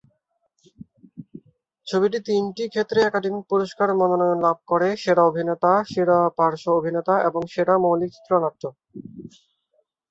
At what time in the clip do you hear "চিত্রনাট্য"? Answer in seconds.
8.15-8.63